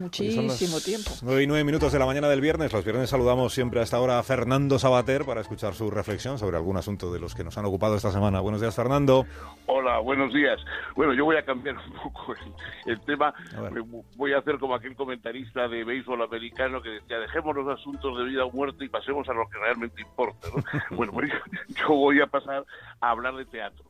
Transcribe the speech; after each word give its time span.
Muchísimo 0.00 0.78
tiempo. 0.78 1.10
9 1.22 1.42
y 1.42 1.46
9 1.48 1.64
minutos 1.64 1.90
de 1.92 1.98
la 1.98 2.06
mañana 2.06 2.28
del 2.28 2.40
viernes. 2.40 2.72
Los 2.72 2.84
viernes 2.84 3.10
saludamos 3.10 3.52
siempre 3.52 3.80
hasta 3.80 3.96
ahora 3.96 4.20
a 4.20 4.22
Fernando 4.22 4.78
Sabater 4.78 5.24
para 5.24 5.40
escuchar 5.40 5.74
su 5.74 5.90
reflexión 5.90 6.38
sobre 6.38 6.56
algún 6.56 6.76
asunto 6.76 7.12
de 7.12 7.18
los 7.18 7.34
que 7.34 7.42
nos 7.42 7.58
han 7.58 7.64
ocupado 7.64 7.96
esta 7.96 8.12
semana. 8.12 8.38
Buenos 8.38 8.60
días, 8.60 8.76
Fernando. 8.76 9.26
Hola, 9.66 9.98
buenos 9.98 10.32
días. 10.32 10.60
Bueno, 10.94 11.14
yo 11.14 11.24
voy 11.24 11.34
a 11.34 11.44
cambiar 11.44 11.78
un 11.78 11.92
poco 12.00 12.32
el, 12.32 12.92
el 12.92 13.00
tema. 13.00 13.34
Voy 14.14 14.34
a 14.34 14.38
hacer 14.38 14.60
como 14.60 14.76
aquel 14.76 14.94
comentarista 14.94 15.66
de 15.66 15.82
béisbol 15.82 16.22
americano 16.22 16.80
que 16.80 16.90
decía, 16.90 17.18
dejemos 17.18 17.56
los 17.56 17.66
asuntos 17.66 18.18
de 18.18 18.24
vida 18.24 18.44
o 18.44 18.52
muerte 18.52 18.84
y 18.84 18.88
pasemos 18.88 19.28
a 19.28 19.32
lo 19.32 19.48
que 19.48 19.58
realmente 19.58 20.00
importa. 20.00 20.46
¿no? 20.54 20.62
bueno, 20.96 21.12
pues 21.12 21.32
yo 21.74 21.88
voy 21.88 22.20
a 22.20 22.28
pasar 22.28 22.64
a 23.00 23.10
hablar 23.10 23.34
de 23.34 23.46
teatro 23.46 23.84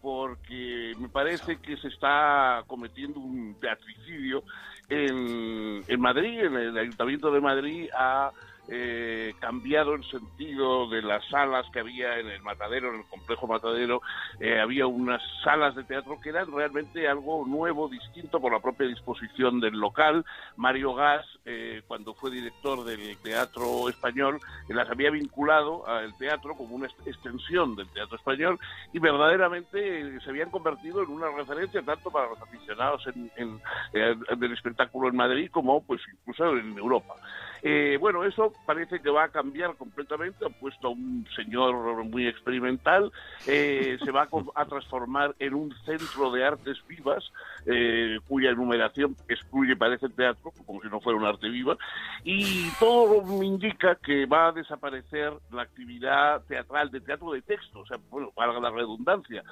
porque 0.00 0.94
me 0.98 1.08
parece 1.08 1.58
que 1.58 1.76
se 1.76 1.86
está 1.86 2.64
cometiendo 2.66 3.20
un 3.20 3.54
teatricidio 3.60 4.42
en, 4.88 5.82
en 5.86 6.00
Madrid, 6.00 6.40
en 6.40 6.56
el 6.56 6.78
Ayuntamiento 6.78 7.30
de 7.30 7.40
Madrid, 7.40 7.88
a 7.96 8.30
eh, 8.68 9.34
cambiado 9.40 9.94
el 9.94 10.04
sentido 10.04 10.88
de 10.88 11.02
las 11.02 11.26
salas 11.28 11.66
que 11.72 11.80
había 11.80 12.18
en 12.18 12.28
el 12.28 12.42
Matadero, 12.42 12.90
en 12.90 13.00
el 13.00 13.06
complejo 13.06 13.46
Matadero. 13.46 14.02
Eh, 14.38 14.60
había 14.60 14.86
unas 14.86 15.20
salas 15.42 15.74
de 15.74 15.84
teatro 15.84 16.20
que 16.20 16.28
eran 16.28 16.52
realmente 16.52 17.08
algo 17.08 17.44
nuevo, 17.46 17.88
distinto 17.88 18.40
por 18.40 18.52
la 18.52 18.60
propia 18.60 18.86
disposición 18.86 19.60
del 19.60 19.74
local. 19.74 20.24
Mario 20.56 20.94
Gas, 20.94 21.26
eh, 21.44 21.82
cuando 21.86 22.14
fue 22.14 22.30
director 22.30 22.84
del 22.84 23.16
Teatro 23.18 23.88
Español, 23.88 24.40
las 24.68 24.88
había 24.88 25.10
vinculado 25.10 25.86
al 25.88 26.16
teatro 26.16 26.54
como 26.54 26.74
una 26.74 26.86
extensión 27.04 27.74
del 27.74 27.88
teatro 27.88 28.16
español 28.16 28.58
y 28.92 28.98
verdaderamente 28.98 30.20
se 30.20 30.30
habían 30.30 30.50
convertido 30.50 31.02
en 31.02 31.10
una 31.10 31.30
referencia 31.30 31.82
tanto 31.82 32.10
para 32.10 32.28
los 32.28 32.40
aficionados 32.40 33.06
en, 33.36 33.60
del 33.92 34.52
espectáculo 34.52 35.08
en 35.08 35.16
Madrid 35.16 35.50
como 35.50 35.82
pues 35.82 36.00
incluso 36.12 36.56
en 36.56 36.78
Europa. 36.78 37.14
Eh, 37.62 37.96
bueno, 38.00 38.24
eso 38.24 38.52
parece 38.66 39.00
que 39.00 39.10
va 39.10 39.24
a 39.24 39.28
cambiar 39.28 39.76
completamente. 39.76 40.44
Han 40.44 40.52
puesto 40.54 40.88
a 40.88 40.90
un 40.90 41.26
señor 41.36 42.04
muy 42.04 42.26
experimental. 42.26 43.12
Eh, 43.46 43.98
se 44.04 44.10
va 44.10 44.28
a, 44.54 44.64
transformar 44.66 45.34
en 45.38 45.54
un 45.54 45.72
centro 45.84 46.32
de 46.32 46.44
artes 46.44 46.78
vivas, 46.88 47.24
eh, 47.66 48.18
cuya 48.26 48.50
enumeración 48.50 49.16
excluye, 49.28 49.76
parece, 49.76 50.06
el 50.06 50.14
teatro, 50.14 50.52
como 50.66 50.82
si 50.82 50.88
no 50.88 51.00
fuera 51.00 51.18
un 51.18 51.24
arte 51.24 51.48
viva. 51.48 51.76
Y 52.24 52.68
todo 52.80 53.22
me 53.22 53.46
indica 53.46 53.94
que 53.94 54.26
va 54.26 54.48
a 54.48 54.52
desaparecer 54.52 55.32
la 55.52 55.62
actividad 55.62 56.42
teatral 56.46 56.90
de 56.90 57.00
teatro 57.00 57.32
de 57.32 57.42
texto. 57.42 57.80
O 57.80 57.86
sea, 57.86 57.98
bueno, 58.10 58.30
para 58.34 58.58
la 58.58 58.70
redundancia. 58.70 59.44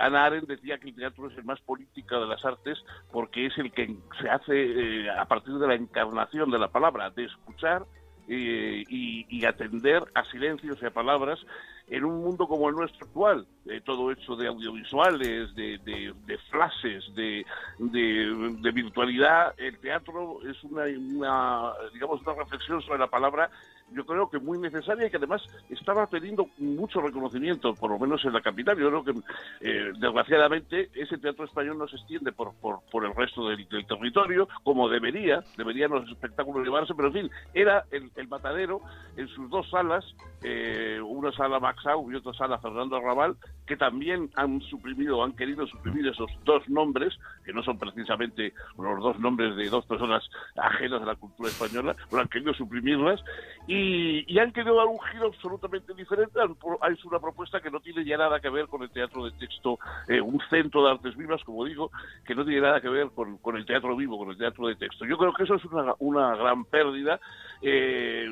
Ana 0.00 0.24
Arendt 0.24 0.48
decía 0.48 0.78
que 0.78 0.88
el 0.88 0.94
teatro 0.94 1.28
es 1.28 1.36
el 1.36 1.44
más 1.44 1.60
política 1.60 2.18
de 2.18 2.26
las 2.26 2.44
artes 2.44 2.78
porque 3.12 3.46
es 3.46 3.58
el 3.58 3.72
que 3.72 3.94
se 4.20 4.28
hace 4.28 5.10
a 5.10 5.24
partir 5.26 5.54
de 5.54 5.66
la 5.66 5.74
encarnación 5.74 6.50
de 6.50 6.58
la 6.58 6.68
palabra 6.68 7.10
de 7.10 7.24
escuchar 7.24 7.84
eh, 8.26 8.84
y, 8.88 9.44
atender 9.44 10.02
a 10.14 10.24
silencios 10.24 10.78
y 10.80 10.86
a 10.86 10.90
palabras 10.90 11.38
en 11.88 12.06
un 12.06 12.22
mundo 12.22 12.48
como 12.48 12.70
el 12.70 12.74
nuestro 12.74 13.06
actual, 13.06 13.46
eh, 13.66 13.80
todo 13.84 14.10
hecho 14.10 14.36
de 14.36 14.46
audiovisuales, 14.46 15.54
de, 15.54 15.78
de, 15.78 16.38
flashes, 16.50 17.04
de, 17.14 17.44
de, 17.78 18.70
virtualidad, 18.72 19.54
el 19.58 19.78
teatro 19.78 20.40
es 20.48 20.62
una, 20.64 20.84
una, 20.84 21.72
digamos, 21.92 22.20
una 22.22 22.34
reflexión 22.34 22.82
sobre 22.82 22.98
la 22.98 23.06
palabra 23.06 23.50
yo 23.92 24.04
creo 24.04 24.28
que 24.28 24.38
muy 24.38 24.58
necesaria 24.58 25.06
y 25.06 25.10
que 25.10 25.16
además 25.16 25.42
estaba 25.68 26.06
teniendo 26.06 26.48
mucho 26.58 27.00
reconocimiento, 27.00 27.74
por 27.74 27.90
lo 27.90 27.98
menos 27.98 28.24
en 28.24 28.32
la 28.32 28.40
capital. 28.40 28.78
Yo 28.78 28.88
creo 28.88 29.04
que, 29.04 29.20
eh, 29.60 29.92
desgraciadamente, 29.98 30.90
ese 30.94 31.18
teatro 31.18 31.44
español 31.44 31.78
no 31.78 31.86
se 31.86 31.96
extiende 31.96 32.32
por, 32.32 32.54
por, 32.54 32.80
por 32.90 33.04
el 33.04 33.14
resto 33.14 33.48
del, 33.48 33.66
territorio, 33.68 34.48
como 34.62 34.88
debería, 34.88 35.44
deberían 35.56 35.90
los 35.90 36.08
espectáculos 36.10 36.64
llevarse, 36.64 36.94
pero 36.94 37.08
en 37.08 37.14
fin, 37.14 37.30
era 37.52 37.84
el, 37.90 38.28
matadero 38.28 38.80
en 39.16 39.28
sus 39.28 39.48
dos 39.50 39.68
salas, 39.70 40.04
eh, 40.42 40.98
una 41.04 41.30
sala 41.32 41.60
Maxau 41.60 42.10
y 42.10 42.16
otra 42.16 42.32
sala 42.32 42.58
Fernando 42.58 42.96
Arrabal, 42.96 43.36
que 43.66 43.76
también 43.76 44.30
han 44.36 44.60
suprimido, 44.62 45.22
han 45.24 45.32
querido 45.32 45.66
suprimir 45.66 46.06
esos 46.08 46.30
dos 46.44 46.68
nombres, 46.68 47.18
que 47.44 47.52
no 47.52 47.62
son 47.62 47.78
precisamente 47.78 48.52
los 48.78 49.02
dos 49.02 49.18
nombres 49.18 49.56
de 49.56 49.68
dos 49.68 49.84
personas 49.86 50.22
ajenas 50.56 51.02
a 51.02 51.06
la 51.06 51.14
cultura 51.14 51.48
española, 51.48 51.96
pero 52.10 52.22
han 52.22 52.28
querido 52.28 52.52
suprimirlas 52.54 53.20
y, 53.66 54.38
han 54.38 54.52
querido 54.52 54.76
dar 54.76 54.86
un 54.86 55.00
giro 55.10 55.28
absolutamente 55.28 55.94
diferente. 55.94 56.38
Hay 56.80 56.96
una 57.04 57.18
propuesta 57.18 57.60
que 57.60 57.70
no 57.70 57.80
tiene 57.80 58.04
ya 58.04 58.18
nada 58.18 58.40
que 58.40 58.50
ver 58.50 58.66
con 58.66 58.82
el 58.82 58.90
teatro 58.90 59.24
de 59.24 59.30
texto, 59.32 59.78
eh, 60.08 60.20
un 60.20 60.38
centro 60.50 60.84
de 60.84 60.90
artes 60.90 61.16
vivas, 61.16 61.42
como 61.44 61.64
digo, 61.64 61.90
que 62.26 62.34
no 62.34 62.44
tiene 62.44 62.60
nada 62.60 62.80
que 62.80 62.88
ver 62.88 63.08
con, 63.10 63.56
el 63.56 63.64
teatro 63.64 63.96
vivo, 63.96 64.18
con 64.18 64.30
el 64.30 64.36
teatro 64.36 64.68
de 64.68 64.76
texto. 64.76 65.06
Yo 65.06 65.16
creo 65.16 65.32
que 65.32 65.44
eso 65.44 65.54
es 65.54 65.64
una, 65.66 65.94
una 65.98 66.36
gran 66.36 66.64
pérdida. 66.66 67.18
Eh, 67.62 68.28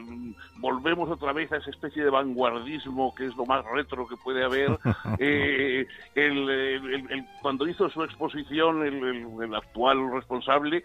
volvemos 0.59 1.09
otra 1.09 1.32
vez 1.32 1.50
a 1.53 1.56
esa 1.56 1.71
especie 1.71 2.04
de 2.04 2.10
vanguardismo 2.10 3.15
que 3.15 3.26
es 3.26 3.37
lo 3.37 3.47
más 3.47 3.65
retro 3.65 4.06
que 4.06 4.16
puede 4.16 4.44
haber. 4.44 4.78
Eh, 5.25 5.87
el, 6.15 7.27
cuando 7.41 7.69
hizo 7.69 7.88
su 7.91 8.03
exposición 8.03 8.84
el, 8.84 9.55
actual 9.55 10.12
responsable, 10.12 10.83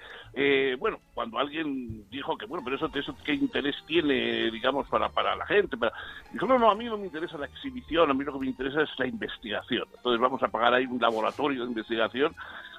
bueno, 0.79 0.99
cuando 1.13 1.39
alguien 1.39 2.07
dijo 2.09 2.37
que, 2.37 2.45
bueno, 2.45 2.63
pero 2.63 2.75
eso, 2.75 2.91
eso 2.93 3.15
qué 3.23 3.33
interés 3.33 3.75
tiene 3.87 4.51
digamos, 4.51 4.87
para, 4.87 5.09
para 5.09 5.35
la 5.35 5.45
gente. 5.45 5.77
Para... 5.77 5.93
Dijo, 6.31 6.45
no, 6.45 6.57
no, 6.59 6.69
a 6.69 6.75
mí 6.75 6.85
no 6.85 6.97
me 6.97 7.05
interesa 7.05 7.37
la 7.37 7.45
exhibición, 7.45 8.09
a 8.09 8.13
mí 8.13 8.23
lo 8.23 8.33
que 8.33 8.39
me 8.39 8.47
interesa 8.47 8.81
es 8.81 8.89
la 8.97 9.07
investigación. 9.07 9.85
Entonces 9.95 10.19
vamos 10.19 10.41
a 10.43 10.47
pagar 10.47 10.73
ahí 10.73 10.85
un 10.85 10.99
laboratorio 10.99 11.61
de 11.61 11.69
investigación, 11.69 12.35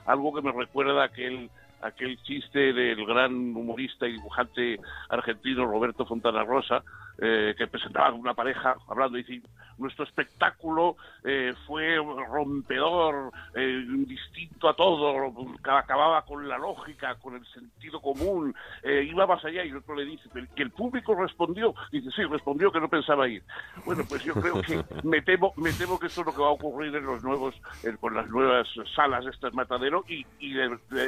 algo 0.07 0.35
que 0.35 0.43
me 0.43 0.53
recuerda 0.53 1.03
a 1.03 1.07
aquel 1.07 1.51
aquel 1.83 2.21
chiste 2.23 2.73
del 2.73 3.05
gran 3.07 3.33
humorista 3.33 4.07
y 4.07 4.13
dibujante 4.13 4.81
argentino 5.09 5.67
Roberto 5.67 6.05
Fontana 6.07 6.45
Rosa, 6.45 6.83
eh, 7.21 7.55
que 7.59 7.67
presentaba 7.67 8.13
una 8.13 8.33
pareja 8.33 8.77
hablando 8.89 9.19
y 9.19 9.25
dice, 9.25 9.49
nuestro 9.77 10.05
espectáculo 10.05 10.97
eh, 11.25 11.53
fue 11.67 11.97
rompedor, 11.97 13.33
eh, 13.57 13.85
distinto 14.07 14.69
a 14.69 14.75
todo, 14.75 15.17
acababa 15.65 16.23
con 16.23 16.49
la 16.49 16.59
lógica, 16.59 17.17
con 17.17 17.35
el 17.35 17.45
sentido 17.47 18.01
común, 18.01 18.55
iba 18.85 19.27
más 19.27 19.45
allá 19.45 19.65
y 19.65 19.71
el 19.71 19.79
otro 19.79 19.97
le 19.97 20.05
dice, 20.05 20.29
que 20.55 20.63
el 20.63 20.71
público 20.71 21.15
respondió, 21.15 21.75
dice, 21.91 22.09
sí, 22.15 22.23
respondió 22.23 22.71
que 22.71 22.81
no 22.81 22.89
pensaba 22.89 23.29
ir. 23.29 23.43
Bueno, 23.85 24.05
pues 24.09 24.23
yo 24.23 24.35
creo 24.35 24.63
que 24.63 24.85
me 25.03 25.21
temo, 25.23 25.53
me 25.57 25.73
temo 25.73 25.99
que 25.99 26.07
esto 26.07 26.21
es 26.21 26.27
lo 26.29 26.35
que 26.35 26.43
va 26.43 26.49
a 26.49 26.53
ocurrir 26.53 26.95
en 26.95 27.05
los 27.05 27.25
nuevos, 27.25 27.55
con 28.01 28.15
las 28.15 28.29
nuevas 28.29 28.69
salas 28.95 29.27
estas 29.27 29.53
Matadero 29.55 30.05
y, 30.09 30.25
y 30.39 30.55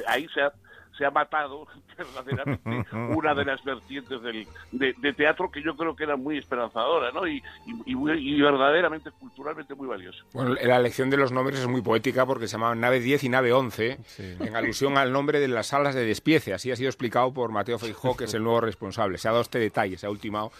ahí 0.08 0.26
se 0.34 0.42
ha 0.42 0.52
se 0.96 1.04
ha 1.04 1.10
matado 1.10 1.66
verdaderamente 1.98 2.96
una 2.96 3.34
de 3.34 3.44
las 3.44 3.62
vertientes 3.64 4.22
del, 4.22 4.46
de, 4.72 5.12
teatro 5.12 5.50
que 5.50 5.62
yo 5.62 5.76
creo 5.76 5.94
que 5.94 6.04
era 6.04 6.16
muy 6.16 6.38
esperanzadora 6.38 7.10
¿no? 7.12 7.26
y, 7.26 7.42
y, 7.86 8.40
verdaderamente 8.40 9.10
culturalmente 9.10 9.74
muy 9.74 9.86
valiosa. 9.86 10.18
Bueno, 10.32 10.54
la 10.54 10.76
elección 10.76 11.10
de 11.10 11.16
los 11.16 11.32
nombres 11.32 11.58
es 11.58 11.66
muy 11.66 11.82
poética 11.82 12.26
porque 12.26 12.46
se 12.46 12.52
llamaban 12.52 12.80
Nave 12.80 13.00
10 13.00 13.24
y 13.24 13.28
Nave 13.28 13.52
11, 13.52 13.98
en 14.40 14.56
alusión 14.56 14.96
al 14.98 15.12
nombre 15.12 15.40
de 15.40 15.48
las 15.48 15.68
salas 15.68 15.94
de 15.94 16.04
despiece. 16.04 16.54
Así 16.54 16.70
ha 16.70 16.76
sido 16.76 16.88
explicado 16.88 17.32
por 17.32 17.50
Mateo 17.50 17.78
Feijó, 17.78 18.16
que 18.16 18.24
es 18.24 18.34
el 18.34 18.42
nuevo 18.42 18.60
responsable. 18.60 19.18
Se 19.18 19.28
ha 19.28 19.32
dado 19.32 19.42
este 19.42 19.58
detalle, 19.58 19.96
se 19.96 20.06
ha 20.06 20.10
ultimado 20.10 20.52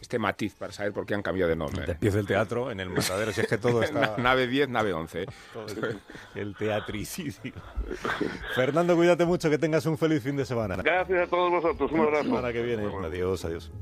este 0.00 0.18
matiz 0.18 0.54
para 0.54 0.72
saber 0.72 0.92
por 0.92 1.06
qué 1.06 1.14
han 1.14 1.22
cambiado 1.22 1.48
de 1.48 1.56
nombre. 1.56 1.86
Despiece 1.86 2.18
el 2.18 2.26
teatro 2.26 2.70
en 2.70 2.80
el 2.80 2.90
matadero, 2.90 3.32
si 3.32 3.40
es 3.40 3.46
que 3.46 3.58
todo 3.58 3.82
está... 3.82 4.16
nave 4.18 4.46
10, 4.46 4.68
Nave 4.68 4.92
11. 4.92 5.26
el 6.34 6.54
teatricidio. 6.56 7.54
Fernando, 8.54 8.96
cuídate 8.96 9.24
mucho, 9.24 9.48
que 9.48 9.58
tengas 9.58 9.71
un 9.86 9.96
feliz 9.96 10.22
fin 10.22 10.36
de 10.36 10.44
semana. 10.44 10.76
Gracias 10.76 11.20
a 11.22 11.26
todos 11.26 11.50
vosotros. 11.50 11.90
Un 11.92 12.00
abrazo. 12.00 12.24
semana 12.24 12.52
que 12.52 12.62
viene. 12.62 12.84
Adiós, 13.04 13.44
adiós. 13.44 13.72